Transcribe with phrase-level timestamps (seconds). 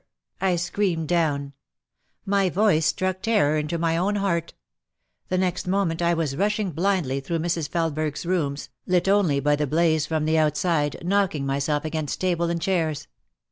[0.41, 1.53] I screamed down.
[2.25, 4.55] My voice struck terror into my own heart.
[5.29, 7.69] The next moment I was rushing blindly through Mrs.
[7.69, 12.59] Felesberg's rooms, lit only by the blaze from the outside, knocking myself against table and
[12.59, 13.07] chairs.